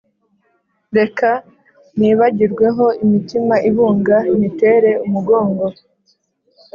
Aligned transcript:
reka 0.97 1.29
nibagirweho 1.99 2.85
imitima 3.03 3.55
ibunga 3.69 4.17
nyitere 4.37 4.91
umugongo 5.05 5.65